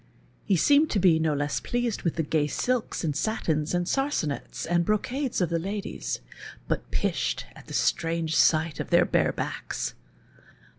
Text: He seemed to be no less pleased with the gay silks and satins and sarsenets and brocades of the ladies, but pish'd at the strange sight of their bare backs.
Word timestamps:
He 0.45 0.55
seemed 0.55 0.89
to 0.89 0.99
be 0.99 1.19
no 1.19 1.35
less 1.35 1.59
pleased 1.59 2.01
with 2.01 2.15
the 2.15 2.23
gay 2.23 2.47
silks 2.47 3.03
and 3.03 3.15
satins 3.15 3.75
and 3.75 3.87
sarsenets 3.87 4.65
and 4.65 4.83
brocades 4.83 5.41
of 5.41 5.49
the 5.49 5.59
ladies, 5.59 6.21
but 6.67 6.89
pish'd 6.89 7.45
at 7.55 7.67
the 7.67 7.75
strange 7.75 8.35
sight 8.35 8.79
of 8.79 8.89
their 8.89 9.05
bare 9.05 9.31
backs. 9.31 9.93